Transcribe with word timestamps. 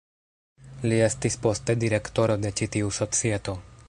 Li 0.87 1.01
estis 1.07 1.37
poste 1.43 1.75
direktoro 1.83 2.39
de 2.47 2.53
ĉi-tiu 2.61 2.91
societo. 3.01 3.57